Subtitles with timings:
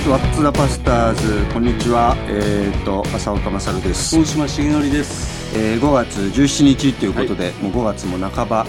[0.00, 1.46] っ、とワッツダパスターズ。
[1.52, 2.16] こんにちは。
[2.28, 5.56] えっ、と浅岡勝です、大島重則です。
[5.56, 8.66] えー、5月17日ということで、もう5月も半ば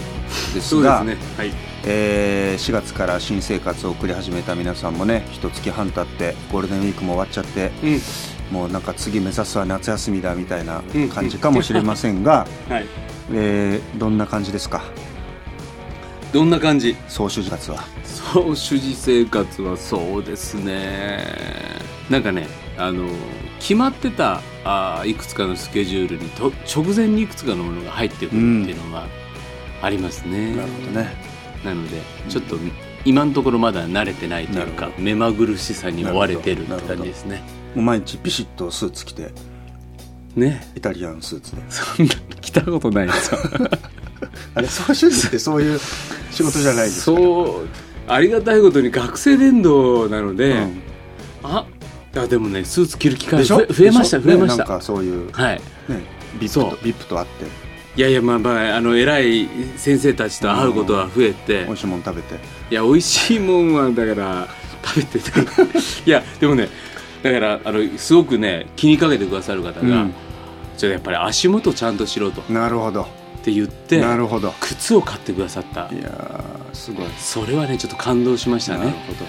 [0.54, 1.28] ですがそうですね。
[1.38, 1.54] はい。
[1.86, 8.02] えー4月から新生活を送り始めた皆さんもね一月半経ってゴールデンウィークも終わっちゃってうん。
[8.52, 10.82] もうなんか次目指すは夏休みだみたいな
[11.14, 12.86] 感じかもしれませんが、 はい。
[13.34, 14.82] えーどんな感じですか？
[16.34, 16.96] どんな感じ？
[17.08, 17.84] 総主活は。
[18.04, 21.26] そう主事生活はそうですね。
[22.10, 23.10] なんかねあの
[23.60, 29.08] 決まってたあーいくつかのスケジュールにと直前にいくつかのものが入ってくるっていうのが
[29.82, 31.16] ありますね、なるほどね。
[31.64, 32.58] なのでちょっと
[33.06, 37.42] 今のところまだ慣れてないというか目まぐるしさに追われてるって感じですね。
[37.76, 39.32] もう毎日ピシッとスーツ着て
[40.36, 40.62] ね。
[40.76, 41.62] イタリアンスーツで。
[41.70, 43.34] そんな来たことないです。
[43.34, 43.40] よ
[44.56, 45.80] あれ総主事ってそういう
[46.38, 47.00] 仕事じゃないです。
[47.00, 47.68] かそう
[48.08, 50.82] ありがたいことに学生伝道なので、うん。
[51.44, 51.66] あ
[52.16, 55.62] あでもねスーツ着る機会増えました増えました、ねなんかそういう、ね、はい。
[56.40, 57.46] ビップとビップと会って。
[57.98, 62.36] いやいやまあまああの偉い先生たちと会うことは増えて、美味しいもの食べて。
[62.70, 64.48] いや美味しいもんはだから
[64.84, 65.32] 食べてて。
[66.06, 66.70] いやでもね
[67.24, 70.14] だからあのすごくね気にかけてくださる方が、うん。
[70.78, 72.42] ちょっとやっぱり足元ちゃんとしろと。
[72.42, 73.08] っなるほど
[73.48, 74.54] て言ってなるほど。
[74.60, 75.90] 靴を買ってくださった。
[75.94, 77.08] いやーすごい。
[77.18, 79.26] それはねちょっと感動しましたなるねほど。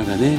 [0.00, 0.38] なんかね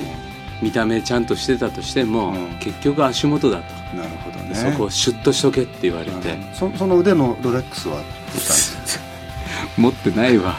[0.62, 2.60] 見た目ちゃんとしてたとしても、うん。
[2.60, 4.54] 結局足元だと、なるほどね。
[4.54, 5.78] そこをシュッとしとけって。
[5.84, 8.04] 言われて、うんそその腕のロレックスは
[9.78, 10.58] 持ってないわ。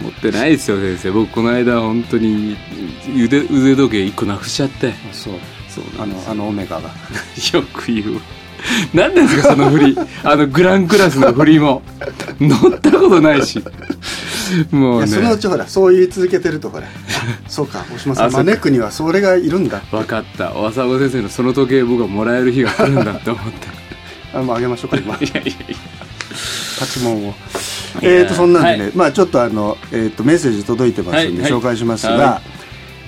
[0.00, 1.10] 持ってないですよ先生。
[1.10, 2.56] 僕この間本当に
[3.16, 4.94] 腕腕時計1個なくしちゃって。
[5.12, 5.34] そう。
[5.68, 6.90] そうあのあのオメガが。
[7.52, 8.20] よく言う
[8.94, 9.98] 何ですかその振り。
[10.24, 11.82] あのグランクラスの振りも。
[12.40, 13.62] 乗ったことないし。
[14.70, 14.96] もね。
[14.96, 16.86] いうやそのうちほらそう言い続けてるとほら。
[16.86, 16.88] あ
[17.48, 18.32] そうか大島さん。
[18.32, 19.82] 招くにはそれがいるんだ。
[19.90, 20.50] 分かった。
[20.50, 23.68] 浅岡先生のその時計僕がもらえる日が来るんだって思って
[24.34, 25.14] あもうあげましょうか今。
[25.16, 25.76] いやいやいや。
[26.80, 27.34] パチモンを。
[28.00, 28.92] えーとそんなんでね、はい。
[28.94, 31.60] まあちょっとあの、えー、とメッセージ届いてますんではいはい。
[31.60, 32.42] 紹介しますが、は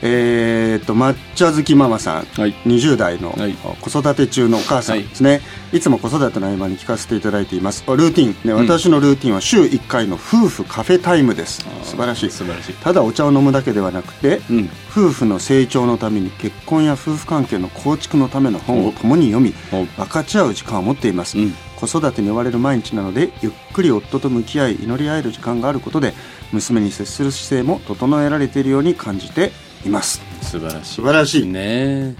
[0.03, 2.53] えー、と抹茶好きママさん、はい。
[2.66, 3.55] 20代のはい。
[3.81, 5.41] 子育て中のお母さんですね、
[5.72, 7.84] い、つも子育ての合間に聞かせていただいています。
[7.87, 11.65] ルーティン、ね、私のルーティンは週1回の夫婦カフェタイムです。
[11.82, 12.31] 素晴らしい。
[12.31, 12.72] 素晴らしい。
[12.75, 14.71] ただお茶を飲むだけではなくて、うん。
[14.91, 19.84] 夫婦の成長のために結婚や夫婦関係の構築のための本を共に読みお。
[19.84, 21.55] 分かち合う時間を持っています、うん。
[21.76, 26.15] 子育てに追われる毎日なのでゆっくり夫と向き合い祈り合える時間があることで
[26.53, 29.53] 娘に接する姿勢も整えられているように感じて
[29.84, 30.21] います。
[30.43, 30.95] 素晴らしい。
[30.97, 31.47] 素晴らしい。
[31.47, 32.15] ね。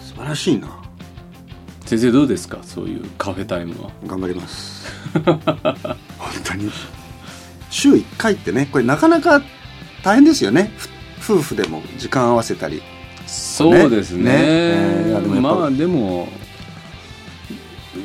[0.00, 0.68] 素晴らしいな。
[1.86, 2.58] 先生どうですか？
[2.62, 3.90] そういうカフェタイムは。
[4.06, 4.86] 頑張ります。
[5.14, 5.40] 本
[6.44, 6.70] 当に。
[7.70, 9.40] 週1回ってねこれなかなか
[10.02, 10.72] 大変ですよね。
[11.18, 12.82] ふ夫婦でも時間合わせたり。
[13.26, 14.24] そうですね。
[14.24, 14.30] ね。
[14.34, 16.28] えーまあでも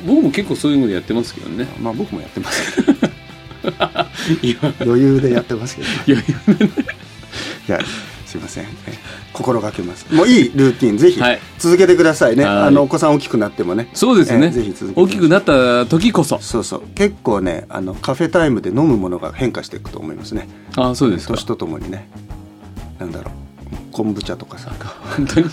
[0.06, 1.68] 僕も結構そういうのでやってますけどね。
[1.82, 2.84] まあ僕もやってます。
[2.84, 6.24] け ど余裕でやってますけど、ね、いやい
[7.70, 7.86] やいや
[8.36, 8.72] すいません、ね
[9.34, 10.14] 心がけます。
[10.14, 11.40] もういいルーティンぜひはい。
[11.58, 12.58] 続けてくださいね、はい。
[12.68, 13.90] あのお子さん大きくなってもね。
[13.94, 16.40] そうですね、えーぜひ続けて大きくなった時こそ。
[16.40, 16.84] そうそう。
[16.96, 20.48] 結構ねあのカフェタイムで飲むものが変化していくと思いますね。
[20.76, 21.34] ああそうですか。
[21.34, 22.08] 年とともにね。
[23.00, 23.34] なんだろう。
[23.92, 24.72] 昆布茶とかさ。
[25.18, 25.50] 本当に。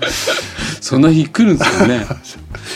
[0.80, 2.06] そんな日来るんですよね、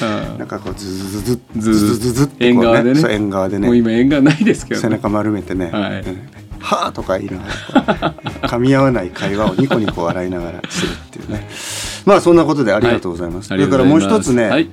[0.39, 3.01] なんかこうズズズズずズズズズっ縁側でね。
[3.01, 5.71] そう縁側でうん、もうね今縁がないですけど、ね、背中丸めてね。
[5.73, 6.01] はい。
[6.01, 8.15] うんはあとか言いながら
[8.49, 11.47] 噛み合わない会話をニコニコ笑いながらするっていうね。
[12.07, 13.61] まあそんなことでありがとうございます、はい。
[13.61, 14.71] それからもう一つね、はい、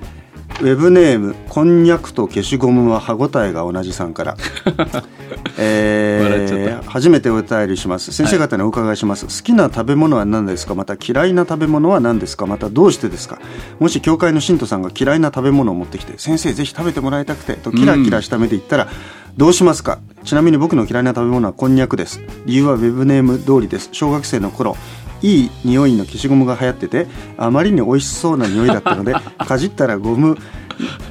[0.60, 4.36] ウェブネームこんにゃくと消しゴムは歯ごたえが同じさんから、
[5.58, 8.12] えー初めてお便りします。
[8.12, 10.74] 先生方にお伺いします、好きな食べ物は何ですか？
[10.74, 12.46] また嫌いな食べ物は何ですか？
[12.46, 13.40] またどうしてですか？
[13.80, 18.88] もし教会の信徒さんが嫌いな食べ物を持ってきて先生ぜひ食べてもらいたくてとキラキラした目で言ったら、
[19.36, 19.98] どうしますか？
[20.24, 22.20] ちなみに僕の嫌いな食べ物はこんにゃくです。
[22.46, 23.88] 理由はウェブネーム通りです。
[23.92, 24.76] 小学生の頃
[25.22, 30.36] いい匂いの消しゴムが流行っててあまりに美味しそうな匂いだったので かじったらゴム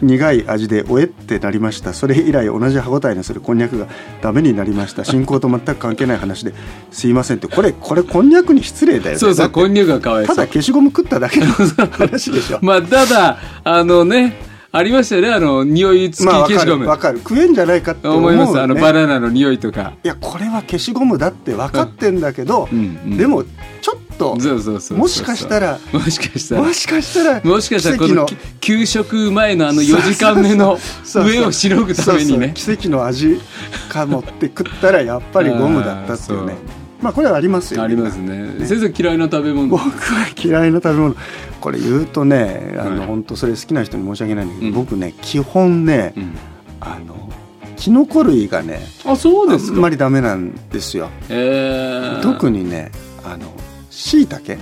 [0.01, 1.93] 苦い味でおえってなりました。
[1.93, 3.87] それ以来同じ歯ごたえのするこんにゃくが
[4.21, 5.05] ダメになりました。
[5.05, 6.53] 進行と全く関係ない話で
[6.91, 7.47] すいませんって。
[7.47, 9.19] これこれこんにゃくに失礼だよね。
[9.19, 10.35] そうそうこんにゃくがかわいそう。
[10.35, 11.47] ただ消しゴム食っただけの
[11.91, 12.59] 話でしょ。
[12.63, 17.19] まあただあのねありましたよねあの匂い付き消しゴム、るわかる。
[17.19, 19.93] 食えんじゃないかって思いますあのバナナの匂いとか。
[20.01, 23.17] いやこれは消しゴムだって分かってんだけど、うんうん。
[23.17, 23.43] でも
[23.81, 26.61] ちょっとそうそうそうそうもしかしたらもしかしたら。
[26.61, 32.53] もしかしたらもしかしたらこのき給食前のあの4時間目のそうそう上をしのぐためにね。
[32.55, 32.77] そうそう。
[32.77, 33.41] 奇跡の味
[33.89, 36.55] かもって食ったらやっぱりゴムだったっていうね
[37.01, 37.81] まあこれはありますよ。
[37.81, 38.65] ありますね。
[38.65, 39.67] 先生嫌いな食べ物。
[39.67, 41.15] 僕は嫌いな食べ物。
[41.59, 43.07] これ言うとねあの、はい。
[43.07, 44.73] 本当それ好きな人に申し訳ないんだけど、うん。
[44.73, 46.37] 僕ね基本ね、うん。
[46.79, 47.29] あの
[47.77, 49.73] キノコ類がねあそうですか。
[49.73, 51.09] あんまりダメなんですよ。
[51.29, 52.91] えー、特にね
[53.23, 53.51] あの
[53.89, 54.57] しいたけ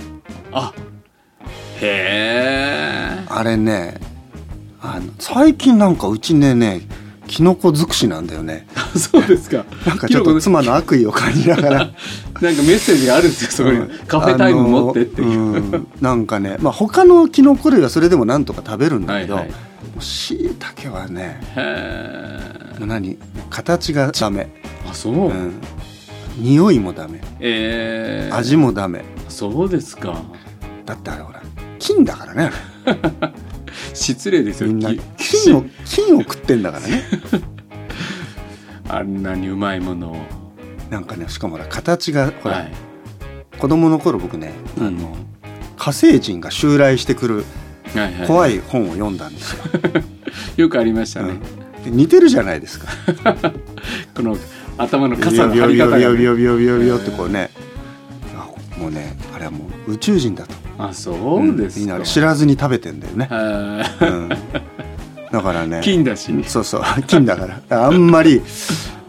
[0.52, 0.72] あ
[1.80, 4.00] へえあれね
[4.80, 6.80] あの最近なんかうちねね
[7.30, 8.66] キノコ尽くしなんだよね。
[8.98, 9.64] そうですか。
[9.86, 11.78] なんかちょっと妻の悪意を感じながら。
[11.78, 11.92] なんか
[12.42, 13.88] メッセージがあるんですよそこに、うん。
[14.08, 19.54] カフェタイム持ってっていう、あなんかね、まあ、他のキノコ類はそれでもなんとか食べるんだけど、はいはい。
[20.00, 21.40] しいたけはね
[22.80, 23.16] 何？
[23.48, 24.48] 形がダメ、
[24.90, 25.60] あそう、うん、
[26.36, 27.20] 匂いもダメ。
[27.38, 29.04] えー、味もダメ。
[29.28, 30.20] そうですか。
[30.84, 31.40] だってあれほら
[31.78, 32.50] 金だからね
[33.20, 33.32] あ
[33.94, 34.68] 失礼ですよ。
[34.68, 37.02] れみんなき金を金を食ってんだからね。
[38.88, 40.16] あんなにうまいものを。
[40.90, 42.72] なんかねしかも形がほら、はい。
[43.58, 44.86] 子供の頃僕ね、うん。
[44.88, 45.16] あの
[45.76, 47.44] 火星人が襲来してくる
[48.26, 49.62] 怖い本を読んだんですよ、
[50.64, 51.34] よくありましたね、
[51.84, 52.88] で似てるじゃないですか。
[54.14, 54.36] この
[54.76, 57.50] 頭のビ傘のヨビヨ張り方が、ね、ビヨビヨビヨビヨビヨってこうね。
[58.36, 58.46] あ
[58.78, 60.54] もうねあれはもう宇宙人だと
[60.88, 64.28] あそうですか、みんな知らずに食べてんだよね、はうん、
[65.30, 65.80] だからね。
[65.80, 66.82] い金だし、そうそう。
[67.06, 67.86] 金だから。
[67.86, 68.42] あんまり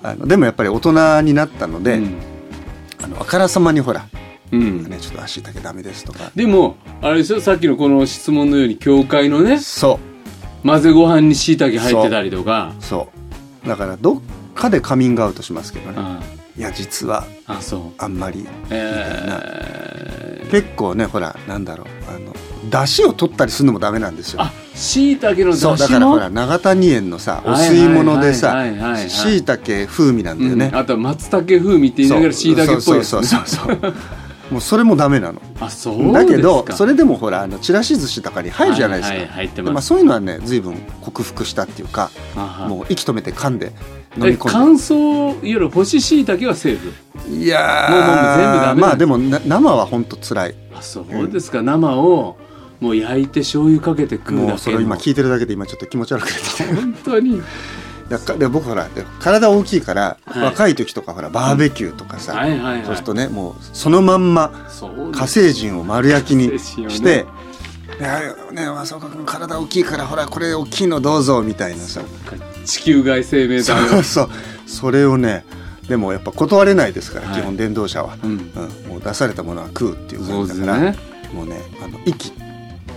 [0.03, 2.15] あのでもやっぱり大人になったので、うん。
[3.03, 4.05] あのあからさまにほら、
[4.51, 4.83] うん。
[4.83, 6.31] ね、ちょっと足だけダメですとか。
[6.35, 7.41] でもあれでしょ？
[7.41, 9.99] さっきのこの質問のように教会のねそ
[10.63, 10.67] う。
[10.67, 12.73] 混ぜご飯にしいたけ入ってたりとか。
[12.79, 13.09] そ
[13.65, 13.67] う。
[13.67, 14.21] だからどっ
[14.53, 15.97] かでカミングアウトしますけどね。
[15.97, 16.19] あ
[16.57, 17.81] いや実はあそう。
[17.97, 18.45] あんまり。
[18.69, 20.20] えー、
[20.51, 22.33] 結構ねほらなんだろうあの
[22.69, 24.41] 出汁を取ったりするのもダメなんですよ。
[24.41, 25.51] あしいたけの？
[25.51, 28.55] 出そうだからほら長谷園のさおはい吸い物でさ
[29.07, 33.93] しいたけ風味なんだよね、うんあとは松茸風味って言いながらしいたけっぽいやつ、ね、そうそうそうそう
[34.51, 35.41] もうそれもダメなの。
[35.59, 36.13] あそうですか。
[36.13, 42.11] だけどそれでもほらあのちらし寿司とかに入るじゃないですか、はいはい入ってでまあ、ます、そういうのはね随分克服したっていうか
[42.67, 43.71] もう息止めて噛んで
[44.17, 46.91] 飲えみ込ん乾燥いわゆる干ししいたけはセーフ？
[47.29, 50.55] でいやーもうもう全部ダまあでもな生は本当辛い。
[50.75, 52.37] あそうですか、生を
[52.81, 54.47] もう焼いて醤油かけて食うだけの。
[54.49, 57.41] もうそれ今聞いてるだけで今ちょっと気持ち悪くなってきて本当に
[58.11, 60.43] だかで僕ほらで体大きいから、はい。
[60.43, 62.85] 若い時とかほらバーベキューとかさ、はいはいはい。
[62.85, 64.51] そうするとねもうそのまんま
[65.13, 67.25] 火星人を丸焼きにして
[67.99, 72.01] 「いやね浅岡君体大きいからほらこれ大きいのどうぞ」みたいなさ。
[72.65, 73.95] 地球外生命そ体。
[73.95, 74.29] をうそう。
[74.67, 75.45] それをね
[75.87, 77.41] でもやっぱ断れないですから、はい。
[77.41, 78.31] 基本電動車は、うん。
[78.31, 78.37] うん、
[78.89, 80.97] もう出されたものは食うっていう感じだから、ね。
[81.33, 82.33] もうねあの息。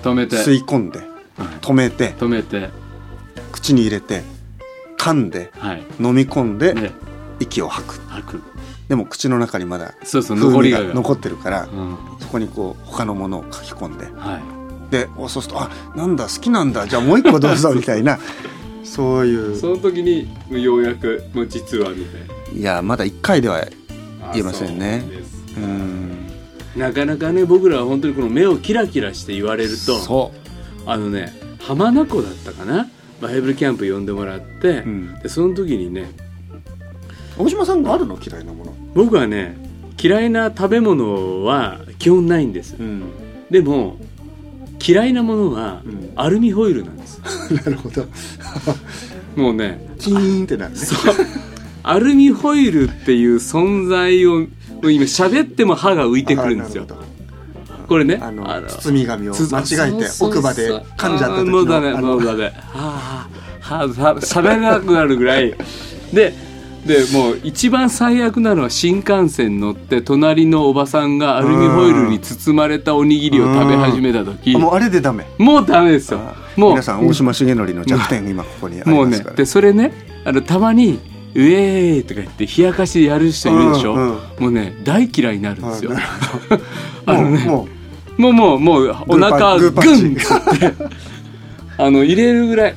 [0.03, 0.37] 止めて。
[0.37, 0.99] 吸い込んで。
[0.99, 1.09] はい。
[1.61, 2.13] 止めて。
[2.15, 2.71] 止めて。
[3.53, 4.23] 口に入れて
[4.99, 5.83] 噛んではい。
[6.01, 6.93] 飲み込んでで
[7.41, 8.01] 息を吐く。
[8.09, 8.43] 吐く。
[8.89, 11.97] でも口の中にまだそうそう風味残りがが残ってるからうん。
[12.21, 14.07] そこにこう他のものを書き込んで。
[14.17, 14.91] はい。
[14.91, 18.19] でおそうすると「あなんだ好きなんだじゃあもう一個どうぞ」 みたいな。
[18.85, 19.57] そういう。
[19.57, 22.21] その時にようやくもう実はみたい
[22.55, 22.59] な。
[22.59, 25.05] いやまだ1回ではあ言えませんね。
[25.09, 25.25] そう
[26.77, 30.33] なかなかね僕らは本当にこの目をキラキラして言われると
[30.87, 32.89] あのね浜名湖だったかな
[33.25, 35.19] バイブルキャンプ呼んでもらって、うん。
[35.21, 36.11] でその時にね
[37.39, 38.19] 大島さんがあるの？
[38.21, 38.75] 嫌いなもの。
[38.95, 39.57] 僕はね
[40.03, 42.77] 嫌いな食べ物は基本ないんです。
[42.79, 43.05] うん。
[43.51, 43.97] でも
[44.87, 46.13] 嫌いなものはうん。
[46.17, 47.19] アルミホイルなんです、
[47.51, 48.05] なるほど。
[49.37, 50.81] もうねキーンってなるね。
[51.83, 54.43] アルミホイルっていう存在を
[54.83, 56.87] 今喋っても歯が浮いてくるんですよ
[57.89, 58.19] これね。
[58.21, 62.45] あの包み紙を間違えて奥歯で噛んじゃった時のもうダメもうダメ。
[62.45, 63.29] はあ
[63.61, 65.55] はあしゃべれなくなるぐらい。
[66.13, 66.35] で
[66.87, 74.55] でもう一番最悪なのは新幹線乗って隣のおばさんがアルミホイルに包まれたおにぎりを食べ始めた時。
[74.55, 75.27] あもうあれでダメ。
[75.39, 76.21] もうダメですよ。
[76.57, 76.71] もう。
[76.73, 79.37] 皆さん大島重則の弱点今ここにありもうねますから。
[79.37, 79.93] でそれね
[80.27, 81.01] あのたまに
[81.35, 84.19] 「ウェーイ!」とか言って冷やかしでやる人いるでしょ、うんうん。
[84.41, 85.93] もうね大嫌いになるんですよ、
[87.07, 87.47] あ のね。
[87.47, 87.74] もう
[88.17, 90.75] もうもうもうお腹グンンって
[91.77, 92.75] あの入れるぐらい。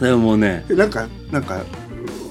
[0.00, 1.60] でももうねえなんかなんか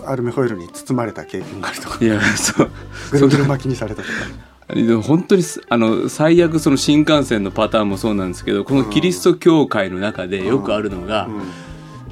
[0.05, 2.03] アルミホイルに包まれた経験があるとか。
[2.03, 2.71] いやそう。
[3.11, 4.13] ぐるぐる巻きにされたとか。
[4.73, 11.27] でも本当にすあの最悪その新幹線のパターンもそうなんですけどこのキリスト教会の中でよくあるのが、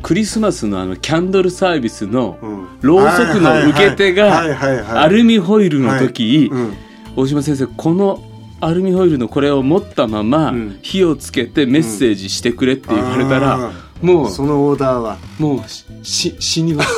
[0.01, 2.67] クリスマスのあのキャンドルサービスのうん。
[2.81, 6.73] ろうそくの受け手がアルミホイルの時、うん。
[7.15, 8.21] 大島先生この
[8.59, 10.79] アルミホイルのこれを持ったままうん。
[10.81, 13.71] 火をつけてメッセージしてくれって言われたら、あ
[14.01, 15.17] もうそのオーダーは？
[15.39, 16.89] もうしし死にます。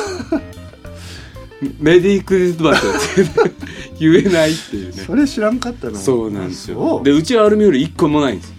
[1.78, 2.86] メディクリスマス
[3.20, 3.52] って
[3.98, 5.02] 言えないっていうね。
[5.06, 5.98] それ知らんかったの？
[5.98, 7.02] そうなんですよ。
[7.04, 8.54] でうちはアルミホイル1個もないんです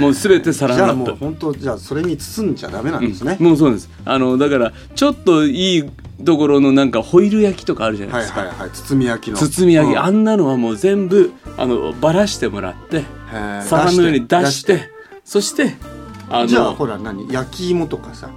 [0.00, 3.46] もう全てサランじゃあもう本当じゃあそれに包んじゃダメなんですね、うん。
[3.46, 3.90] もうそうです。
[4.04, 5.84] あのだからちょっといい
[6.24, 8.70] ところのなんかホイル焼きとかあるじゃないですか、はいはいはい。
[8.70, 9.36] 包み焼きの。
[9.36, 9.98] 包み焼き、うん。
[9.98, 13.04] あんなのはもう全部あのばらしてもらって
[13.64, 14.90] 皿の上に出して
[15.24, 15.74] そして
[16.28, 17.32] あのじゃあほら何？
[17.32, 18.30] 焼き芋とかさ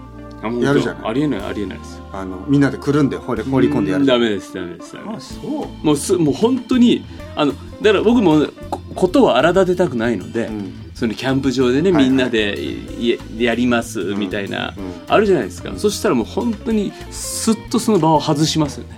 [0.62, 1.10] やるじゃない？
[1.10, 1.98] ありえないありえないです。
[1.98, 4.06] よあのみんなでくるんで放り込んでやる。
[4.06, 5.40] ダメですダメですダメあです。
[5.42, 5.86] そう。
[5.86, 7.06] もうすもう本当に
[7.36, 10.82] あのだから僕もこことを荒立てたくないので、うん。
[10.94, 14.94] そのキャンプ場でね、みんなでいやりますみたいな、うん。
[15.08, 18.98] あるじゃないですか、そしたらもう本当にすっとその場を外しますよね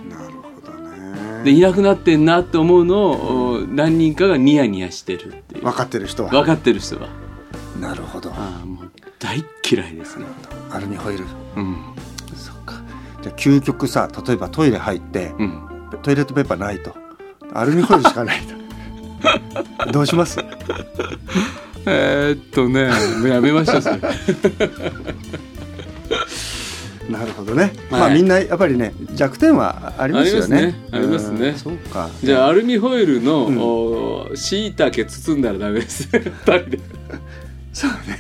[1.48, 5.64] でいなくなってんなって思うのを、お何人かがニヤニヤしてるっていう。
[5.64, 6.30] 分かってる人は。
[6.30, 7.08] 分かってる人は。
[7.80, 8.32] なるほど。
[8.32, 10.26] ああもう大っ嫌いですね。
[10.70, 11.24] アルミホイル。
[11.56, 11.78] うん。
[12.36, 12.82] そっか。
[13.22, 15.90] じゃあ究極さ例えばトイレ入って、うん。
[16.04, 16.94] トイレットペーパーないと。
[17.54, 18.42] アルミホイルしかない
[19.86, 19.92] と。
[19.94, 20.40] どうします？
[21.86, 22.90] えー、っとね
[23.30, 24.02] やめましょうそれ
[27.10, 28.02] なるほどね、はい。
[28.02, 30.76] まあみんなやっぱりね弱点はありますよね。
[30.92, 31.54] ありますね。
[31.58, 32.10] そうか。
[32.22, 36.10] じゃあアルミホイルのしいたけ包んだらダメです。
[37.74, 38.18] そうね。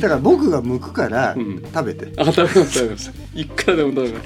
[0.00, 1.62] だから僕が剥くからうん。
[1.72, 3.12] 食べて、あ食べます食べます。
[3.34, 4.20] いくらでも食べま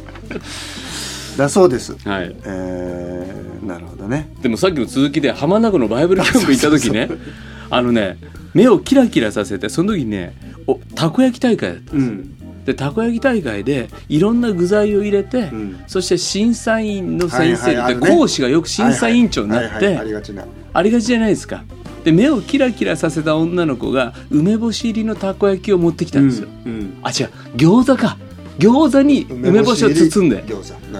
[0.45, 1.39] す。
[1.39, 1.97] だそうです。
[2.05, 2.35] はい。
[2.45, 4.35] えー、なるほどね。
[4.43, 7.09] でもさっきの続きで浜名湖のバイブルキャンプ行った時ね
[7.71, 8.19] あのね
[8.53, 10.35] 目をキラキラさせてその時にね
[10.67, 15.85] おたこ焼き大会だったうんでたこ焼き大会でいろんな具材を入れて、うん。
[15.87, 18.17] そして審査員の先生で、はいはいね。
[18.17, 20.47] 講師がよく審査委員長になって、はいはいはいありがちな。
[20.73, 21.65] ありがちじゃないですか。
[22.05, 26.99] で目をキラキラさせた女の子が梅干し入りのたこ焼きを持ってきたんですよ、うんうん。
[27.03, 27.31] あ違う。
[27.57, 28.19] 餃子か。
[28.59, 30.45] 餃子に梅干しを包んで。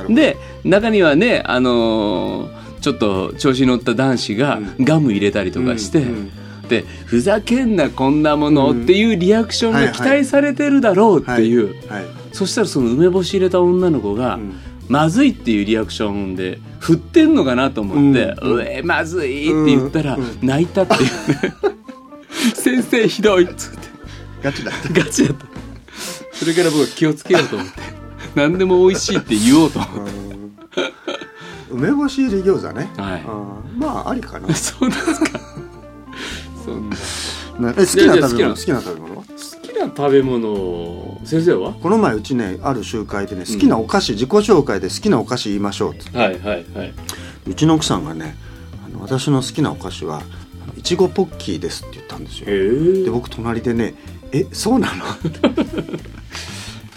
[0.09, 4.85] で中にはねあのーちょっと調子に乗った男子がうん。
[4.85, 6.31] ガム入れたりとかして、うんうん
[6.69, 14.55] でふざけんなこんなものっていうリアクションが期待されてるだろうっていう、はいそしたらその梅干し入れた女の子が、うん。
[14.89, 21.09] まずいっていうリアクションで振ってんのかなと思って「うえまずい」って言ったら、泣いたっていうね。
[22.55, 23.79] 先生ひどいっつって。
[24.43, 24.93] ガチだった。
[24.93, 25.47] ガチだった。
[26.33, 27.73] それから僕は気をつけようと思って。
[28.35, 30.37] 何でも美味しいって言おうと思って。
[31.71, 31.79] うん。
[31.79, 33.23] 梅干し入り餃子ね、はい。
[33.23, 34.53] うんまあありかな。
[34.55, 35.41] そうですか
[36.65, 36.91] そん。
[37.61, 39.17] ななえ好きな食べ物好好きな食べ物？
[39.17, 39.25] は好
[39.63, 41.73] きな食べ物先生は？
[41.75, 46.17] この前うちねある集会でね好きなお菓子、自己紹介で好きなお菓子言いましょうって。
[46.17, 46.95] はいはいはい。
[47.47, 48.37] うちの奥さんがね
[48.85, 50.23] あの私の好きなお菓子は
[50.63, 52.47] あのいちごポッキーですって言ったんですよ。
[52.49, 53.05] へえ。
[53.05, 53.95] で僕隣でね
[54.33, 55.05] 「えそうなの?」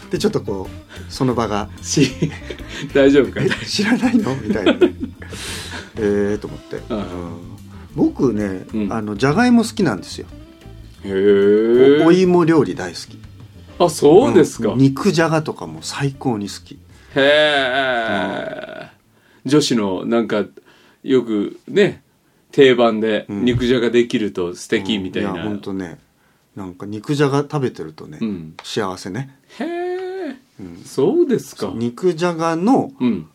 [0.10, 2.10] でちょっとこうその場がし
[2.96, 4.94] 大丈夫「かえ知らないの?」みたいなね。
[6.00, 7.04] ええと思って、うんうん
[7.98, 8.94] 僕ね、うん。
[8.94, 10.28] あのじゃがいも好きなんですよ、
[11.04, 13.18] へえおお芋料理大好き。
[13.80, 14.78] あそうですか、ん。
[14.78, 16.76] 肉じゃがとかも最高に好き。
[17.16, 18.90] へえ、
[19.46, 20.46] 女子のなんか
[21.04, 22.04] よくね
[22.52, 23.46] 定番でうん。
[23.46, 25.98] 肉じゃができると素敵みたいな、や本当ね。
[26.56, 28.54] なんか肉じゃが食べてるとね、うん。
[28.64, 30.84] 幸せね、へえ、うん。
[30.86, 31.72] そうですか。
[31.74, 33.28] 肉じゃがのうん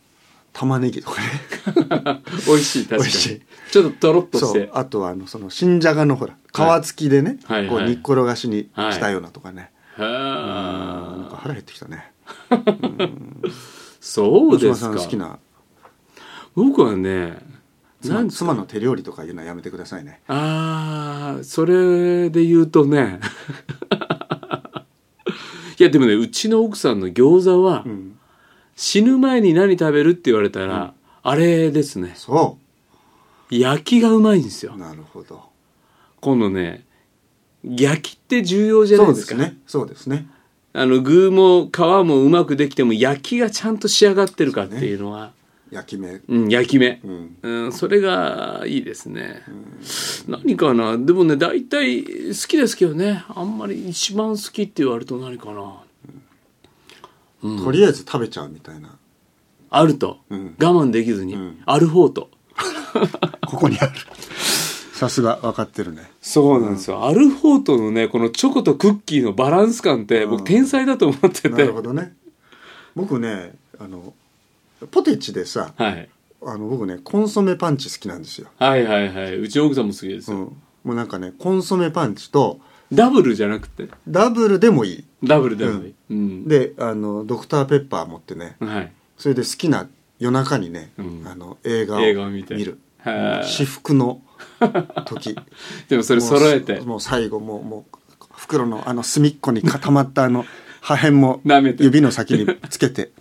[0.53, 2.21] 玉ねぎとかね。
[2.47, 3.03] 美味しい確かに。
[3.03, 3.41] 美味しい。
[3.71, 4.53] ちょっととろっとしそう。
[4.53, 6.35] てあとはあのその新じゃがのほら
[6.81, 7.61] 皮付きでね、はい。
[7.61, 12.11] はいこう煮っころがしにしたようなとかね、へなんかえ腹減ってきたね。
[13.99, 14.95] そうですか。
[14.95, 15.39] 好きな？
[16.55, 17.39] 僕はね
[18.01, 20.21] 妻妻の手料理とか言うのはやめてくださいね。
[20.27, 23.19] ああそれで言うとね。
[25.79, 28.12] いやでもねうちの奥さんの餃子は、うん
[28.75, 32.13] 死ぬ前に何食べるって言われたら、あれですね。
[32.15, 32.57] そ
[33.49, 34.73] 焼きがうまいんですよ。
[34.75, 35.43] うなるほど。
[36.21, 36.83] 今度ね
[37.63, 39.27] 焼きって重要じゃないでか。
[39.27, 39.57] そうですすね。
[39.67, 40.27] そうですね。
[40.73, 45.33] あの具も皮もうまくできても焼きがちゃんと仕上がってるかっていうのは
[45.69, 46.19] 焼き目。
[46.27, 46.99] うん焼き目。
[47.03, 47.37] うん。
[47.43, 49.43] うん、それがいいですね、
[50.27, 50.97] 何かな？
[50.97, 53.23] でもね大体好きですけどね。
[53.29, 55.82] あんまり一番好きって言われると何かな？
[57.63, 58.97] とりあえず食べちゃうみたいな。
[59.69, 60.55] あると、うん。
[60.59, 61.61] 我慢できずに、うん。
[61.65, 62.29] アルフォート
[63.45, 63.91] ここにある。
[64.93, 66.09] さすが分かってるね。
[66.21, 72.13] そうなんですよ、アルフォートのねこのチョコとクッキーのバランス感って僕天才だと思ってて、なるほどね。
[72.95, 74.13] 僕ねあの
[74.91, 76.09] ポテチでさはい、
[76.45, 79.37] あの僕ねコンソメパンチ好きなんですよ、はいはいはい。
[79.39, 80.43] うちの奥さんも好きですよ、うん、
[80.83, 82.59] もうなんかねコンソメパンチと
[82.93, 83.87] ダブルじゃなくて？
[84.07, 85.03] ダブルでもいい。
[85.23, 86.47] ダブルでもいい、うん。
[86.47, 88.55] であのドクターペッパー持ってね。
[88.59, 88.91] はい。
[89.17, 89.87] それで好きな
[90.19, 91.23] 夜中にね、うん。
[91.25, 92.55] あの映画を映画を見て。
[92.55, 92.79] る。
[92.99, 94.21] はい至福の
[95.05, 95.35] 時。
[95.89, 96.79] でもそれ揃えて。
[96.81, 97.97] もう最後もうもう
[98.31, 100.45] 袋のあの隅っこに固まったあの
[100.81, 101.41] 破片も
[101.79, 103.11] 指の先につけて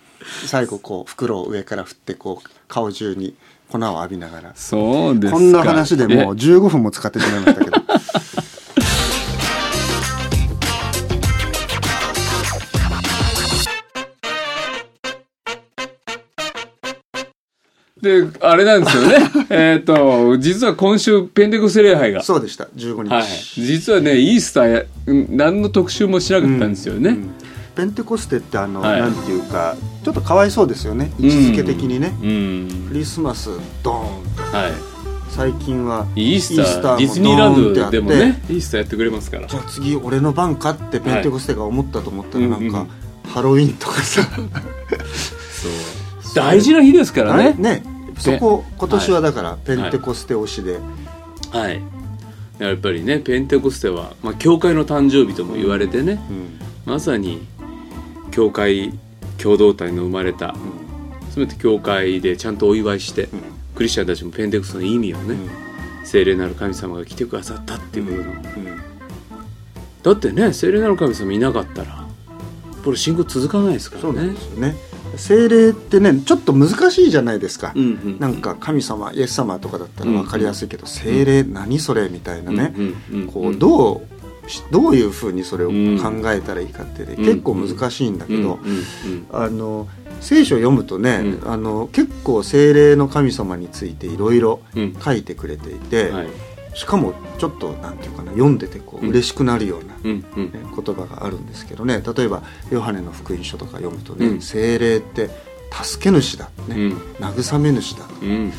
[0.46, 3.34] 最後こう袋を上から振ってこう顔中に
[3.68, 4.52] 粉を浴びながら。
[4.54, 7.81] そうですかこんな話でもうえ15分も使ってしまいましたけど
[18.02, 19.30] であれなんですよね。
[19.49, 22.23] えっと実は今週ペンテコステ礼拝が。
[22.23, 22.64] そうでした。
[22.76, 23.25] 15日、はい。
[23.56, 24.87] 実はねイースター
[25.30, 27.30] 何の特集もしなかったんですよね、うん
[27.75, 29.00] ペンテコステってあの、はい。
[29.00, 31.11] なんていうかちょっとかわいそうですよね。
[31.18, 32.87] 位置づけ的にね、うん。
[32.88, 33.49] クリスマス
[33.82, 34.56] ドーンと。
[34.56, 34.73] はい。
[35.30, 39.47] 最近はイースターもディズニーランドでもねイースターやってくれますから。
[39.47, 43.30] じゃあ次俺の番かってペンテコステが思ったと思ったらなんか、うん。
[43.30, 44.23] ハロウィンとかさ。
[44.23, 46.01] そう
[46.34, 47.54] 大事な日ですからね。
[47.58, 47.82] ね。
[48.18, 50.78] そこ今年はだからペンテコステ推しで、
[51.50, 51.80] はい。
[52.58, 56.92] やっぱりねペンテコステは、まあ、教会の誕生日とも言われてね、うん。
[56.92, 57.46] まさに
[58.30, 58.98] 教会
[59.38, 60.54] 共同体の生まれた
[61.34, 63.40] 全て教会でちゃんとお祝いして、うん。
[63.74, 65.36] クリスチャンたちもペンテコステの意味をね、
[66.04, 68.76] 聖霊なる神様が来てくださったっていうことの、
[70.02, 72.06] だってね聖霊なる神様いなかったら
[72.84, 74.32] これ信仰続かないですからね。
[74.32, 74.76] ですよね
[75.16, 85.75] 精霊ってねちょっと難しいじゃないですか、うんうんなんか神様イエス様とかだったら分かりやすいけど、精霊何それみたいなね、うんうんうんこうどうしどういうふうにそれを考
[86.33, 89.88] えたらいいかってね、うん結構難しいんだけど、うんうんあの
[90.21, 91.50] 聖書を読むとね、うん。
[91.52, 95.00] あの結構精霊の神様についていろいろうんうん。
[95.00, 96.28] 書いてくれていて、はい
[96.74, 99.10] しかもちょっとなんていうかな読んでてこううん。
[99.10, 102.02] 嬉しくなるような、ね言葉があるんですけどね。
[102.16, 104.40] 例えばヨハネの福音書とか読むとね、うん。
[104.40, 105.30] 精霊って
[105.70, 106.92] 助け主だ、ねうん。
[107.20, 108.52] 慰め主だうん。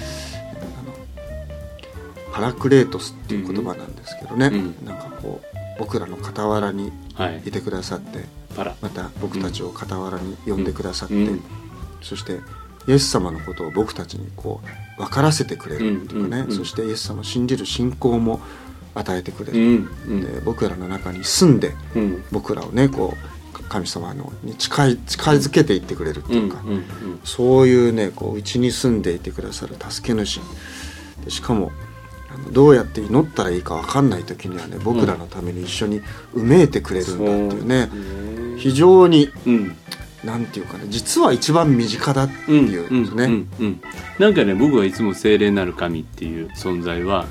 [0.51, 4.85] あのパラクレートスっていう言葉なんですけどね、うん。
[4.85, 7.41] なんかこう僕らの傍らにはい。
[7.45, 8.25] いてくださって
[8.81, 11.43] また僕たちを傍らに呼んでくださって、うん。
[12.01, 12.39] そして
[12.87, 18.39] イエス様のことを僕たちにこう分からせてくれるっていうかね、そしてイエス様を信じる信仰も
[18.95, 19.87] 与えてくれうる、
[20.21, 22.23] で僕らの中に住んでうん。
[22.31, 26.61] 僕らをねこう神様のに近い近づけていってくれるっていうか、
[27.23, 30.41] そういうねこううちに住んでいてくださる助け主。
[31.25, 31.71] でしかも
[32.31, 36.01] あのどうやって祈ったらいいか分かんない時にはね僕らのために一緒に
[36.33, 37.89] うめいてくれるんだっていうね、
[38.59, 39.75] 非常にうん
[40.23, 43.25] なんていうかね実は一番身近だってうんいうんですね。
[43.25, 43.47] うんうん。
[43.59, 43.81] うん
[44.19, 47.25] なんかね僕はいつも聖霊なる神っていう存在は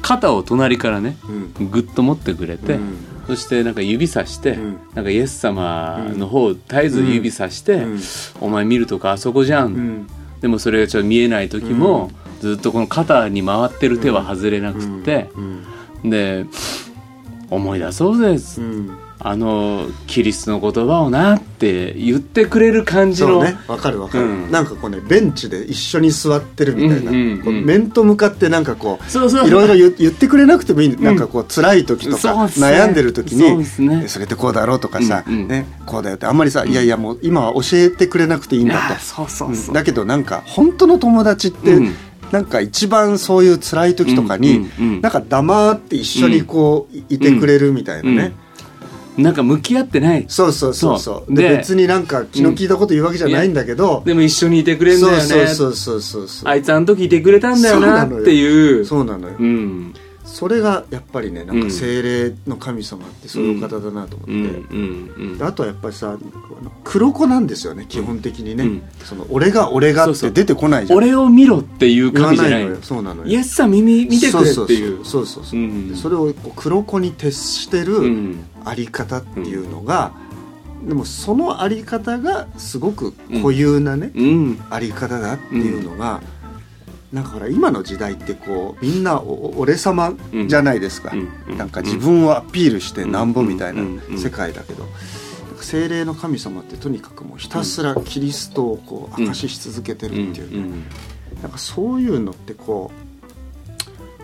[0.00, 1.16] 肩を隣からね
[1.58, 1.70] うん。
[1.70, 2.96] ぐっと持ってくれて、うん。
[3.26, 4.78] そしてなんか指さして、うん。
[4.94, 8.00] なんかイエス様の方を絶えず指さして、うん。
[8.40, 10.06] お前見るとこあそこじゃん、うん。
[10.40, 15.30] でもそれがちょっと見えない時も、ずっとこの肩に回ってる手は外れなくって、
[16.02, 16.10] うん。
[16.10, 16.46] で
[17.48, 23.56] 思い出そうです、うんあのキリストの言葉をなって言ってくれる感じの、そうね。
[23.68, 24.50] わかるわかる、うん。
[24.50, 29.46] なんかこうねベンチで一緒に座ってるみたいな、うんうんうんこう面と向かってなんかこうそうそう。
[29.46, 32.40] いろいろ言言ってくれなくてもいい、なんかこう辛い時とか、ね。
[32.56, 34.06] 悩んでる時にそね。
[34.18, 35.48] れってこうだろうとかさ、うんうん。
[35.48, 38.94] ね、こうだよってあんまりさ、いやいやもう今は教えてくれなくていいんだと。
[38.94, 39.68] あそうそうそう。
[39.68, 39.72] うん。
[39.72, 41.94] だけどなんか本当の友達って、うん。
[42.32, 48.32] なんか一番そういう辛い時とかに、うんうんうんなんか黙って一緒にこう、いいてくれるみたいなね、
[49.16, 50.24] なんか向き合ってない。
[50.28, 51.24] そうそうそうそう。
[51.26, 51.34] そう。
[51.34, 55.22] でで別になんか気の利いたこと言うわけじゃないんだけど、でも一緒にいてくれんだよね。
[55.22, 56.48] そうそうそうそうそう。
[56.48, 58.84] あいつあの時いてくれたんだよなっていう。
[58.84, 59.94] そうなのよ、うん
[60.32, 61.62] それがやっぱりねなんうん。
[61.64, 66.16] か精霊の神様ってそういう方だなと思って、うんうんであとはやっぱりさ
[66.84, 68.82] 黒子なんですよね基本的にね、うん。
[69.04, 70.98] その俺が俺がって出てこないじゃん。
[70.98, 73.28] 俺を見ろっていう神じゃないそうなのよ。
[73.28, 75.04] イエスさん耳見てくれっていう。
[75.04, 75.90] そうそうそうそう、うん。
[75.90, 78.44] でそれをこう黒子に徹してうるん。
[78.64, 80.12] あり方っていうのが、
[80.86, 84.64] でもそのあり方がすごく固有なね、うん。
[84.70, 86.22] あり方だっていうのが、
[87.12, 90.14] なんかほら今の時代ってこうみんなお俺様
[90.46, 93.82] じゃないですか、うんうんなんか自分をアピールしてなんぼみたいな
[94.16, 94.86] 世界だけど、
[95.60, 100.84] 精霊の神様ってとにかくもうひたすらキリストをこう証しし続けてるっていうね、ん。
[101.42, 102.90] なんかそういうのってこ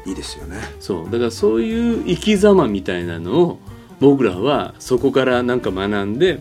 [0.06, 0.56] ういいですよね。
[0.80, 1.04] そう。
[1.10, 3.58] だからそういう生き様みたいなのを
[4.00, 6.40] 僕らはそこからなんか学んで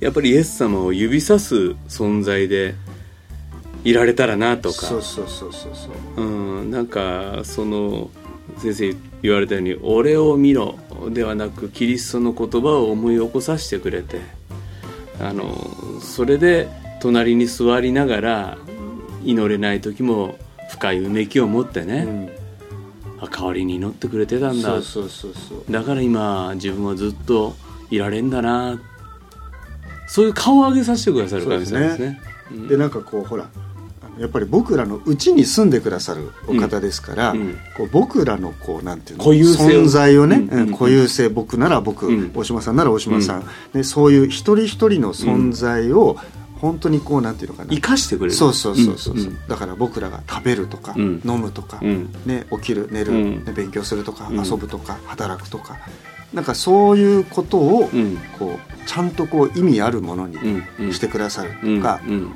[0.00, 2.74] やっぱりイエス様を指さす存在で
[3.84, 4.86] いられたらなとか。
[4.86, 6.24] そうそうそうそうそう。
[6.24, 8.10] うん、なんかその
[8.58, 10.78] 先生言われたように「俺を見ろ」
[11.10, 14.38] ではなくキリストの言葉を思い起こさせてくれて。
[15.20, 16.68] あのそれで
[17.00, 18.58] 隣に座りながら
[19.24, 20.38] 祈れない時も
[20.70, 22.30] 深いうめきを持ってね、うん。
[23.20, 24.68] あ代わりに祈ってくれてたんだ。
[24.68, 25.72] そうそうそうそう。
[25.72, 27.56] だから今自分はずっと
[27.90, 28.80] いられんだな。
[30.06, 32.20] そういう顔を上げさせてくださる神様ですね。
[32.68, 33.48] でなんかこうほら
[34.18, 37.40] やっぱり僕らのうちに住んでくださるお方ですから、うん。
[37.40, 40.72] うんこう僕らのこうなんていうの存在をね、うん。
[40.72, 42.32] 固有性僕なら僕、うん。
[42.34, 46.16] 大島さんなら大島さん、ね、そういう一人一人の存在を
[46.60, 47.70] 本当にこうなんていうのかな。
[47.70, 48.32] 生かしてくれる。
[48.32, 49.18] そうそうそうそう、ん。
[49.20, 49.38] ん。
[49.48, 51.22] だから僕らが食べるとか、うん。
[51.24, 52.12] 飲むとか、うん。
[52.26, 53.12] ね、起きる寝る、
[53.54, 54.44] 勉強するとか、うん。
[54.44, 55.76] 遊ぶとか働くとか。
[56.34, 58.18] なんかそういうことを、うん。
[58.38, 60.36] こうちゃんとこう意味あるものに
[60.92, 61.76] してくださるうん。
[61.78, 62.32] とか、うん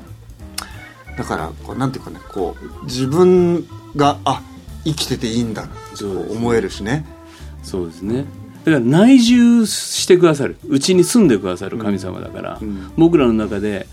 [1.17, 4.41] だからこうなんていうかねこう自分があ
[4.83, 7.05] 生きてていいんだって思えるしね。
[7.61, 8.25] そうですね。
[8.65, 10.57] だから内住してくださる。
[10.67, 12.91] うちに住んでくださる神様だから、うん。
[12.97, 13.87] 僕らの中で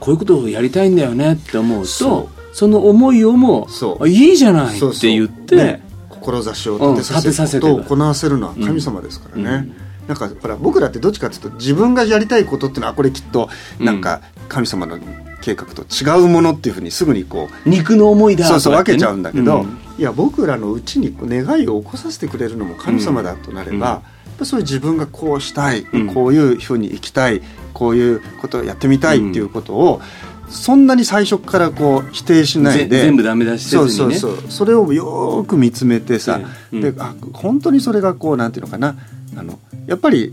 [0.00, 4.04] こういうことをやりたいんだよねって思うとそその思いをもそう。
[4.04, 10.08] あいいじゃないって言ってね志を立てさせるてことを行わせるのは神様ですからね、うん。
[10.08, 13.48] なんかほら僕らってどっちかっていうと自分がやりたいことっていうのはこれきっと
[13.78, 14.98] なんか神様の
[15.46, 19.78] 計画と違うものっていうふうにすぐにこう肉の思いだそうそう分けちゃうんだけど、うん。
[19.96, 23.82] いや僕らのうちに願いを起こさせてくれるのも神様だとなれば、うん。
[23.82, 24.02] やっ
[24.40, 26.12] ぱそういう自分がこうしたい、うん。
[26.12, 27.42] こういうふうに生きたい
[27.74, 30.00] こういうことをやってみたいっていうことを、
[30.48, 34.14] そんなに最初からこう否定しないぜで全部ダメ出しせそうずにね。
[34.16, 34.50] そうそう。
[34.50, 36.40] それをよーく見つめてさ、
[36.72, 36.80] うん。
[36.80, 38.96] であ本当にそれがこうなんていうのかな。
[39.36, 40.32] あのやっぱり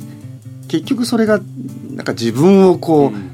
[0.70, 1.40] 結局それが
[1.92, 3.33] なんか自分をこう、うん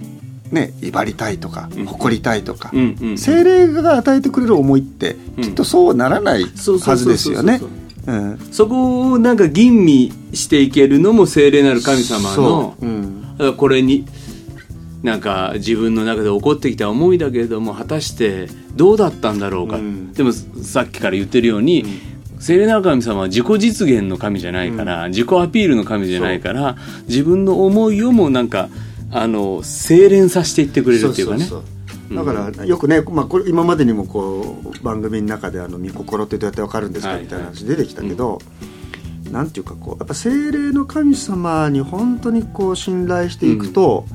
[0.52, 1.86] ね威張りたいとか、うん。
[1.86, 5.44] 誇りたいとか、うんうん精霊が与えてくれる思いってうん。
[5.44, 7.62] きっとそうならないはずですよね。
[8.52, 12.86] そこをなんか吟味していけるのも聖霊なる神様のそう。
[12.86, 13.56] うん。
[13.58, 14.06] これに
[15.04, 20.12] なんか自分の中で起こってきた思いだけれども果たしてどうだったんだろうか、うん。
[20.14, 21.86] でもさっきから言ってるように、
[22.40, 28.70] 聖霊なる神様は自己実現の神じゃないから、自己アピールの神じゃないから自分の思いをもなんか
[29.12, 31.48] あの精錬させていってくれるっていうかね。
[32.12, 38.40] だからよくね、まあ、これ今までにもこう番組の中であの「御心ってどうやってわかるんですか?」はいみたいな話出てきたけど、
[39.32, 44.06] なんていうかこうやっぱ精霊の神様に本当にこう信頼していくと、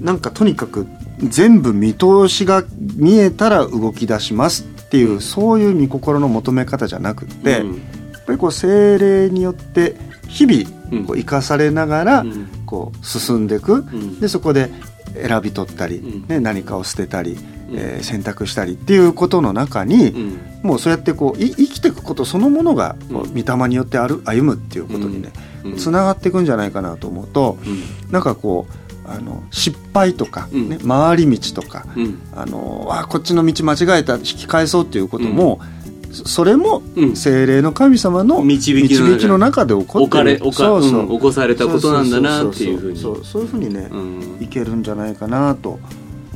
[0.00, 0.86] なんかとにかく
[1.18, 2.64] 全部見通しが
[2.96, 7.68] 見えたら動き出しますっていう、そういう御心の求め方じゃなくって、うん。
[7.68, 9.96] やっぱりこう精霊によって
[10.28, 14.20] 日々こう生かされながらうんこう進んでいく、ん。
[14.20, 14.70] でそこで
[15.14, 16.28] 選び取ったり、うん。
[16.28, 17.38] ね、何かを捨てたり、
[17.72, 20.38] えー選択したりっていうことの中に、うん。
[20.62, 23.42] もうそうやってこうい生きていくことそのものがこううん。
[23.42, 25.32] 御霊によってある歩むっていうことにね
[25.64, 25.76] うん。
[25.76, 28.12] つな、がっていくんじゃないかなと思うとうん。
[28.12, 30.68] なんかこうあの失敗とか、うん。
[30.68, 32.18] ね回り道とか、うん。
[32.34, 35.83] あのあこっちの道間違えた引き返そうっていうことも、そ
[36.14, 37.16] それもうん。
[37.16, 38.94] 精霊の神様の導き
[39.26, 39.74] の中で。
[39.74, 40.24] 起こってる。
[40.24, 41.00] れ置かそうそう。
[41.00, 42.98] うん起こされたことなんだなっていうふうに。
[42.98, 44.38] そういうふうにね、うん。
[44.40, 45.78] いけるんじゃないかなと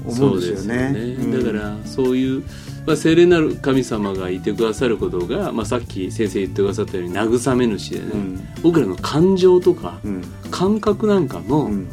[0.04, 0.92] 思うんですよね。
[0.94, 1.44] うん。
[1.44, 2.42] だからそういう、
[2.86, 8.48] まあ、聖霊なる神様がいてくださることが、まあ、さっき先生言ってくださったように慰め主でね、うん。
[8.62, 10.22] 僕らの感情とかうん。
[10.50, 11.88] 感覚なんかも、うん。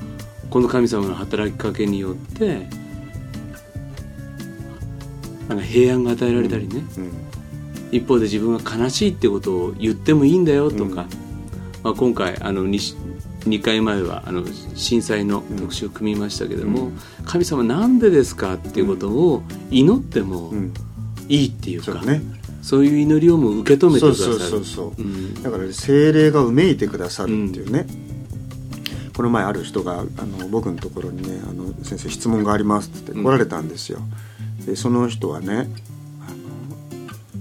[0.50, 2.68] この神様の働きかけによって
[5.50, 7.25] なんか平安が与えられたりね、うん
[7.92, 10.96] 一方で自分は悲しいってことを言ってもいいんだよとか、うん。
[11.84, 12.96] まあ、今回あの 2,
[13.42, 14.44] 2回前はあの
[14.76, 17.00] 震災の特集を組みましたけども、うん。
[17.26, 20.74] 神様なんでですかっていうことを祈ってもうん。
[21.28, 22.22] いいっていうか、そうね。
[22.62, 24.40] そういう祈りをも受け止めてくださる。
[24.40, 25.44] そうそうそううん。
[25.44, 27.88] だから精霊がうめいてくださるっていうね、
[29.16, 34.00] この前ある人があの僕のところにね「あの先生質問があります」って来られたんですよ、
[34.66, 35.70] でその人はね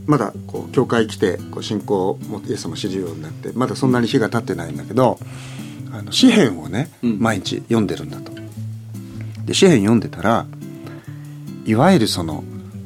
[0.07, 5.19] まだこう教会来てこう信仰もイエス様を知るようになってまだそんなに日が経ってないんだけど
[5.93, 7.21] あの詩篇をね、うん。
[7.21, 8.33] 毎日読んでるんだと。
[9.45, 10.47] で詩篇読んでたら
[11.67, 12.43] いわゆるその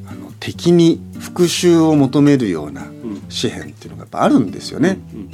[0.07, 3.21] あの敵に復讐を求めるようなうん。
[3.29, 5.29] 詩篇っていうのがやっぱあるんですよね、うん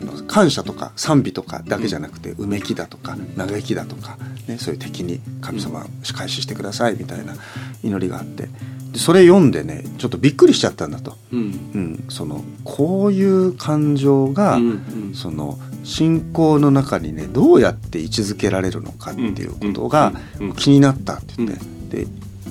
[0.00, 7.34] あの感謝とか賛美とかだけじゃなくて、うめきだとか嘆きだとか、ね、そういう敵に神様仕返ししてくださいみたいな
[7.82, 8.50] 祈りがあってで
[8.96, 11.40] それ読んでねちょっとびっくりしちゃったんだと、うん。
[11.74, 14.72] うん、そのこういう感情が、うんう
[15.10, 15.14] ん。
[15.14, 21.50] その信仰の中にねどうやって位置づけられるのかっていうことがうんうん気になったって言っ
[21.90, 22.06] て、で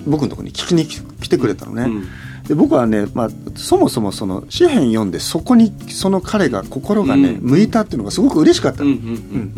[0.05, 1.83] 僕のところに聞きに来てくれたのね。
[1.83, 2.05] うん。
[2.47, 7.49] で僕はね、まあ、そもそもその詩篇読んでそこにその彼が心がね、うん。
[7.51, 9.09] 向いたっていうのがすごく嬉しかったの、うんうんう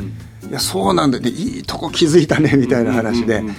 [0.03, 0.13] ん
[0.47, 3.55] いやそうなんだでいいとこ気づいたねみたいな話で、うんうん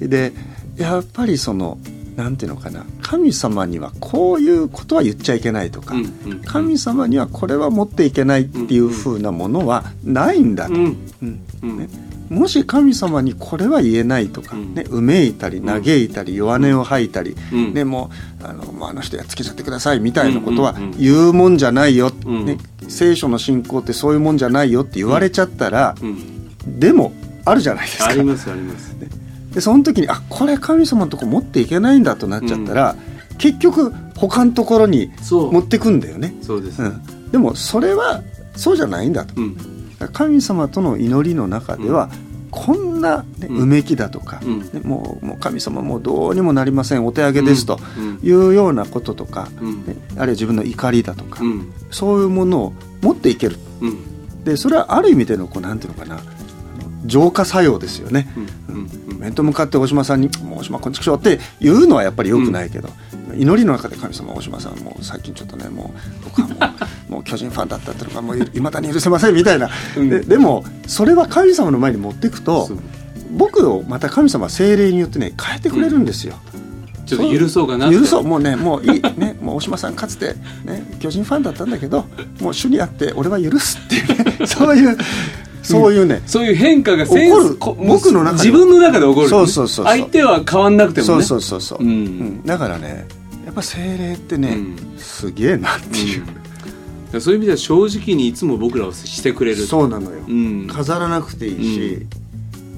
[0.00, 0.08] うん。
[0.08, 0.32] で
[0.78, 1.76] やっぱりその
[2.20, 2.84] なんていうのかな。
[3.00, 10.98] 神様にはこういうことは言っちゃいけないとか、うんうん神様にはこれは持っていけないっていうふうなものはないんだと、うん
[11.62, 11.88] ね。
[12.28, 14.74] もし神様にこれは言えないとか、うん。
[14.74, 17.74] ね、うめいたり嘆いたり弱音を吐いたり、うん。
[17.74, 18.10] でも
[18.42, 22.44] うあのもうあの人やっつけちゃってくださいみたいなことは言うもんじゃないよ、うん。
[22.44, 26.78] ね、聖書の信仰ってそういうもんじゃないよって言われちゃったら、うん。
[26.78, 27.12] でも
[27.44, 28.08] あるじゃないですか。
[28.08, 28.94] ありますあります
[29.52, 32.96] でその時にあこれ神様のとこ持っていけないんだとなっちゃったら、
[33.38, 36.82] 結局他のところに持ってくんだよね、そうです。
[36.82, 38.22] うん、でもそれは
[38.56, 39.34] そうじゃないんだと。
[39.36, 39.56] うん。
[40.12, 42.10] 神様との祈りの中では、
[42.50, 43.56] こんな、ねうん。
[43.62, 44.60] うめきだとか、うん。
[44.60, 48.20] ねもうもう神様もうどうにもなりませんお手上げですとうん。
[48.22, 49.86] いうようなこととか、うん。
[49.86, 51.72] ねあるいは自分の怒りだとか、うん。
[51.90, 53.56] そういうものを持っていける。
[53.80, 54.44] うん。
[54.44, 56.20] でそれはある意味でのこうなんていうのかな
[57.06, 58.32] 浄化作用ですよね。
[58.68, 58.74] うん。
[58.74, 62.88] うん面と向かって大島さんに「もう大島こんちくしょう」って言うのはやっぱり良くないけど、
[63.36, 66.54] 祈りの中で神様大島さんもう最近ちょっとねもう僕はも
[67.08, 70.08] うもう巨人ファンだったっていうのがもういまだに許せませんみたいな、うん。
[70.08, 72.68] ででもそれは神様の前に持っていくと
[73.36, 76.34] 僕をまた神様は精霊によってね変えてくれるんですよ。
[77.06, 78.24] ちょっと許そうかな許そう。
[78.24, 79.02] もうねもういい。
[79.02, 82.06] ねもう大島さんかつてね巨人ファンだったんだけど
[82.40, 84.96] もう主にあって俺は許すっていうね そういう
[85.62, 89.94] そういうね、そういう変化が起こるこ僕の中で自分の中で起こるそうそうそうそう。
[89.96, 91.06] 相手は変わんなくてもね。
[91.06, 91.88] そうそうそうそう、うん。
[91.88, 92.42] うん。
[92.44, 93.06] だからね
[93.44, 94.98] やっぱ精霊ってね、うん。
[94.98, 96.24] すげえなっていう、
[97.12, 97.20] うん。
[97.20, 100.66] そういう意味では正直にいつも僕らをしてくれるそうなのよ、うん。
[100.66, 102.06] 飾らなくていいし、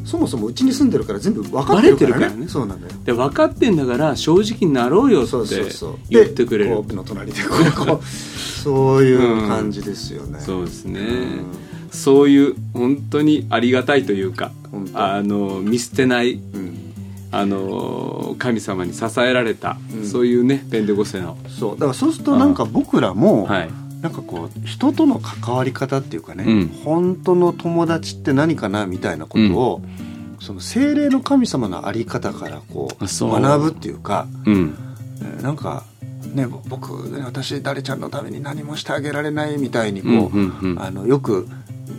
[0.05, 2.49] そもそもうちに住んでるから全部分かってるからね。
[2.49, 2.89] そうなのよ。
[3.05, 6.71] で分かってんだから正直になろうよそうってそうそう言ってくれる。
[6.71, 7.49] でこう僕の隣でこ
[7.85, 14.51] うこうそういう感じですよね、そうですね、うんそういう本当にありがたいというか
[14.95, 16.79] あの見捨てないうん。
[17.35, 20.07] あの神様に支えられた、うん。
[20.07, 21.39] そういうねペンテコステの。
[21.49, 23.71] そうだからそうするとなんか僕らも、はい。
[24.03, 26.69] なんかこう人との関わり方っていうかね、うん。
[26.85, 29.81] 本当の友達って何かなみたいなことを、
[30.41, 34.77] その精霊の神様のあり方からこう学ぶっていうかうん。
[35.23, 35.85] えーなんか
[36.35, 40.19] ねぼ僕ね私誰ちゃんのために何もしてあげられないみたいにこう、うん
[40.61, 40.83] うんうん。
[40.83, 41.49] あのよく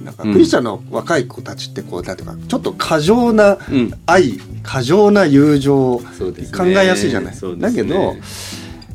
[0.04, 3.92] なんかうんクリスチャンの若い子たちってこうなんていうかちょっと過剰なうん。
[4.06, 7.40] 愛過剰な友情を考えやすいじゃない、ね。
[7.58, 8.16] だけど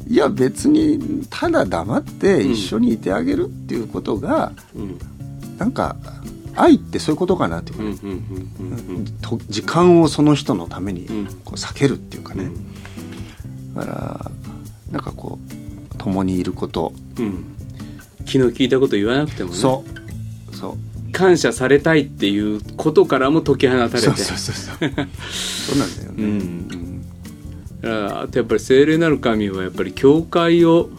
[0.09, 4.98] いや別にただ黙って一緒にいてあげるっていうことが、うん。
[5.59, 5.96] なんか
[6.57, 8.03] 愛ってそういうことかなっていうか
[9.48, 11.27] 時間をその人のためにうん。
[11.44, 12.51] こう避けるっていうかね、
[13.74, 14.31] だから
[14.90, 15.38] なんかこ
[15.92, 17.44] う共にいること、うん。
[18.20, 19.57] 昨日聞いたこと言わなくてもね。
[19.57, 19.85] そ
[21.18, 23.98] 感謝されたいっていうことからも解き放たれて。
[23.98, 24.76] そうそうそうそう。
[24.78, 26.24] そうなんだよね、
[27.83, 28.22] うん。
[28.22, 30.90] あとやっぱり聖霊なる神はやっぱり教会を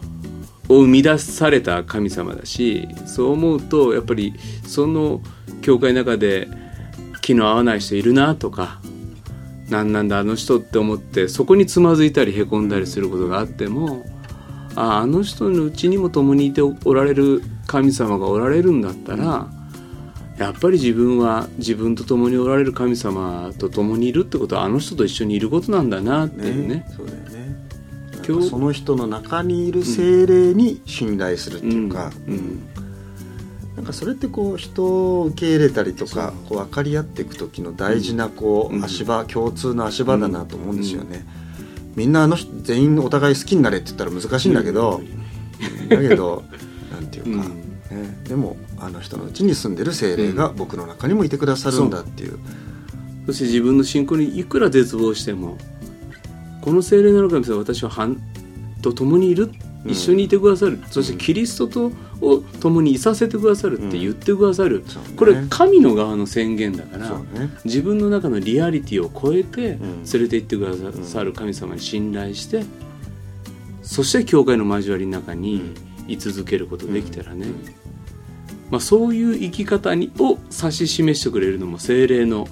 [0.68, 4.36] を生み出された神様だしそう思うとやっぱり
[4.68, 5.20] その
[5.64, 6.48] 教会の中で
[7.22, 8.80] 気の合わない人いるなとか
[9.70, 14.06] 何なんだあの人って思ってそこにつまずいたりへこんだりすることがあっても
[14.76, 19.48] ああの人のうちにも共にいておられる神様がおられるんだったら、
[20.40, 26.86] やっぱり自分は自分と共におられる神様と共にいるってことはあの人と一緒にいることなんだなっていうね。
[26.96, 27.60] そうだよね。
[28.26, 32.34] 今日その人の中にいる精霊に信頼するっていうか、うん。
[32.34, 32.64] うん。
[33.76, 38.84] なんかそれってこう人を受け入れたりとかこう分かり合っていく時の大事なこう、うん。
[38.84, 41.26] 足場共通の足場だなと思うんですよね、
[41.96, 45.02] みんなあの人全員お互い好きになれって言ったら難しいんだけど、
[45.90, 46.46] だけど
[46.94, 52.38] なんていうか、うんね、でもあの人のうちに住んでる精霊が僕の中にもいてくださるんだっていう、
[53.26, 55.58] そして自分の信仰にいくら絶望しても
[56.62, 58.18] この聖霊なる神様は私ははん
[58.82, 59.50] と共にいる。
[59.86, 59.92] うん。
[59.92, 65.10] 一緒にいてくださる、そしてキリストとを共にいさせてくださるって言ってくださる、そうね。
[65.16, 67.50] これ神の側の宣言だから、ね。
[67.64, 70.04] 自分の中のリアリティを超えてん。
[70.04, 70.74] 連れて行ってくだ
[71.06, 72.66] さる神様に信頼して、
[73.82, 75.74] そして教会の交わりの中に
[76.10, 77.48] 居続けることできたらね、
[78.70, 82.48] まあ、そういう生き方にを指し示してくれるのも精霊の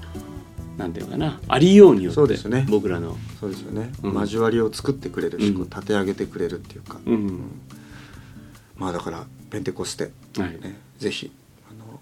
[0.78, 1.40] なんていうのかな。
[1.48, 2.66] ありようによってそうですね。
[2.70, 4.14] 僕らの、そうですよね、うん。
[4.14, 5.64] 交わりを作ってくれるし、うん。
[5.64, 7.42] 立て上げてくれるっていうか、うん。
[8.78, 10.52] まあだからペンテコステ、はい。
[10.62, 11.32] ね、ぜひ
[11.68, 12.00] あの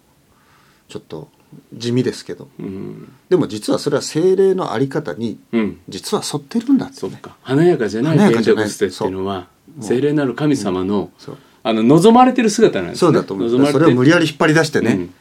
[0.90, 1.30] ちょっと
[1.74, 2.50] 地味ですけど。
[2.60, 3.14] うん。
[3.30, 7.00] でも実はそれは精霊のあり方にうん、実は沿ってるんだってね。
[7.00, 7.38] そっか。
[7.44, 8.66] 華やかじゃないペン華やかじゃない。
[8.66, 9.48] テコステっていうのは
[9.82, 11.38] 精霊なる神様の,、そう。
[11.64, 13.00] あの望まれてる姿なんですね。
[13.00, 15.14] そうだと思うそれを無理やり引っ張り出してね、うん。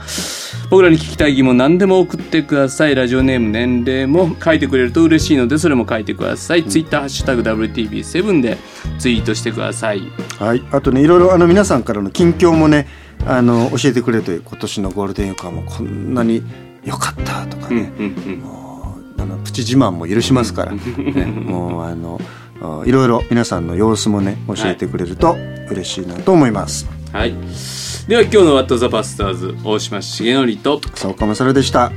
[0.70, 2.94] 僕らに聞きたい疑問何でも送ってください。
[2.94, 6.64] ラジオネーム、年齢も書いてくれると嬉しいので、それも書いてください。
[6.64, 8.56] ツイッターハッシュタグ WTP7 で
[9.00, 10.02] ツイートしてください。
[10.38, 12.86] はい、あとねいろいろあの皆さんからの近況もね
[13.26, 16.42] あの教えてくれるという今年のゴールデンウィークはもうこんなに
[16.84, 18.38] 良かったとかうんね、うんうん。
[18.38, 22.20] もうあのプチ自慢も許しますから、ね、もうあの
[22.62, 25.36] あいろいろ皆さんの様子もね教えてくれると
[25.68, 26.86] 嬉しいなと思います。
[26.86, 26.99] はい。
[27.12, 31.90] では今日の What the Bastards 大島重則とそうかまさるでした。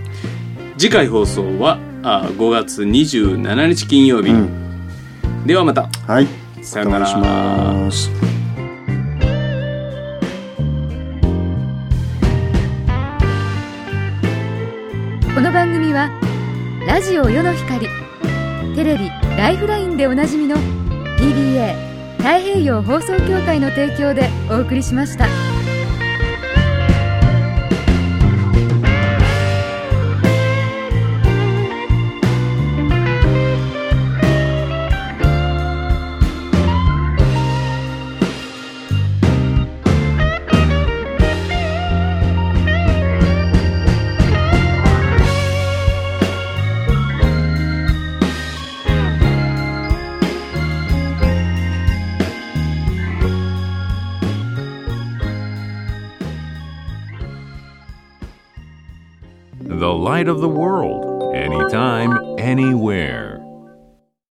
[0.75, 4.31] 次回放送はあ5月27日金曜日。
[4.31, 5.87] うん、ではまた。
[6.07, 6.27] はい、
[6.63, 8.09] さよならお願いします。
[15.35, 16.09] この番組は
[16.87, 17.87] ラジオ世の光
[18.75, 20.55] テレビ「ライフライン」でおなじみの
[21.17, 21.92] PBA
[22.23, 25.52] 太平洋放送協会の提供でお送りしました。
[60.23, 63.32] Light of the world, anytime, anywhere.